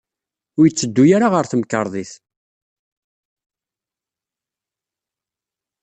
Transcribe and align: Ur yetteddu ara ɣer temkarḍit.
Ur 0.57 0.65
yetteddu 0.67 1.03
ara 1.15 1.27
ɣer 1.33 1.45
temkarḍit. 1.47 2.11